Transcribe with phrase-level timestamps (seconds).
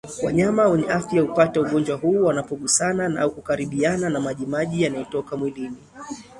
[0.23, 5.77] Wanyama wenye afya hupata ugonjwa huu wanapogusana au kukaribiana na majimaji yanayotoka mwilini